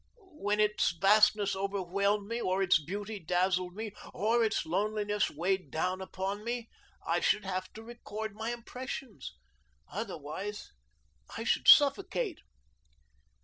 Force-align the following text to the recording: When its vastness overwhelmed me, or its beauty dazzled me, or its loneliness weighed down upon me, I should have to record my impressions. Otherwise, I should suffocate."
When 0.31 0.59
its 0.59 0.93
vastness 0.93 1.55
overwhelmed 1.55 2.27
me, 2.27 2.41
or 2.41 2.63
its 2.63 2.83
beauty 2.83 3.19
dazzled 3.19 3.75
me, 3.75 3.91
or 4.15 4.43
its 4.43 4.65
loneliness 4.65 5.29
weighed 5.29 5.69
down 5.69 6.01
upon 6.01 6.43
me, 6.43 6.71
I 7.05 7.19
should 7.19 7.45
have 7.45 7.71
to 7.73 7.83
record 7.83 8.33
my 8.33 8.51
impressions. 8.51 9.35
Otherwise, 9.89 10.71
I 11.37 11.43
should 11.43 11.67
suffocate." 11.67 12.39